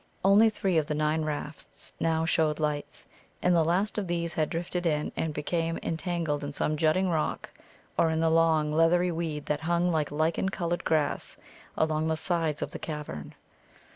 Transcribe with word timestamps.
Only 0.25 0.49
three 0.49 0.79
of 0.79 0.87
the 0.87 0.95
nine 0.95 1.25
rafts 1.25 1.93
now 1.99 2.25
showed 2.25 2.59
lights, 2.59 3.05
and 3.43 3.55
the 3.55 3.63
last 3.63 3.99
of 3.99 4.07
these 4.07 4.33
had 4.33 4.49
drifted 4.49 4.87
in, 4.87 5.11
and 5.15 5.31
become 5.31 5.77
entangled 5.83 6.43
in 6.43 6.53
some 6.53 6.75
jutting 6.75 7.07
rock 7.07 7.51
or 7.99 8.09
in 8.09 8.19
the 8.19 8.31
long, 8.31 8.71
leathery 8.73 9.11
weed 9.11 9.45
that 9.45 9.59
hung 9.59 9.91
like 9.91 10.09
lichen 10.09 10.49
coloured 10.49 10.83
grass 10.83 11.37
along 11.77 12.07
the 12.07 12.17
sides 12.17 12.63
of 12.63 12.71
the 12.71 12.79
cavern. 12.79 13.35